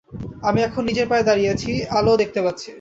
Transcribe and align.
আমি 0.41 0.59
এখন 0.61 0.81
নিজের 0.85 1.07
পায়ে 1.07 1.27
দাঁড়িয়েছি, 1.29 1.71
আলোও 1.89 2.15
দেখতে 2.17 2.39
পাচ্ছি। 2.45 2.69